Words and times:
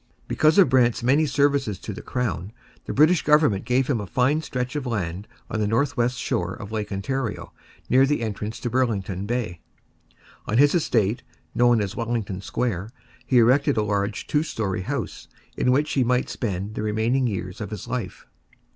Because 0.27 0.57
of 0.57 0.67
Brant's 0.67 1.03
many 1.03 1.27
services 1.27 1.77
to 1.77 1.93
the 1.93 2.01
crown, 2.01 2.51
the 2.85 2.91
British 2.91 3.21
government 3.21 3.65
gave 3.65 3.85
him 3.85 4.01
a 4.01 4.07
fine 4.07 4.41
stretch 4.41 4.75
of 4.75 4.87
land 4.87 5.27
on 5.47 5.59
the 5.59 5.67
north 5.67 5.95
west 5.95 6.17
shore 6.17 6.55
of 6.55 6.71
Lake 6.71 6.91
Ontario, 6.91 7.53
near 7.87 8.07
the 8.07 8.23
entrance 8.23 8.59
to 8.61 8.69
Burlington 8.71 9.27
Bay. 9.27 9.59
On 10.47 10.57
his 10.57 10.73
estate, 10.73 11.21
known 11.53 11.79
as 11.79 11.95
Wellington 11.95 12.41
Square, 12.41 12.89
he 13.27 13.37
erected 13.37 13.77
a 13.77 13.83
large 13.83 14.25
two 14.25 14.41
storey 14.41 14.81
house, 14.81 15.27
in 15.55 15.71
which 15.71 15.93
he 15.93 16.03
might 16.03 16.29
spend 16.29 16.73
the 16.73 16.81
remaining 16.81 17.27
years 17.27 17.61
of 17.61 17.69
his 17.69 17.87
life. 17.87 18.25